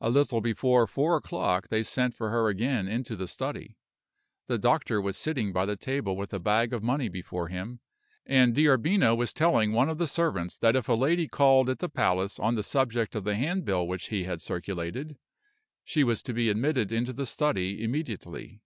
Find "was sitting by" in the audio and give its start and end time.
5.02-5.66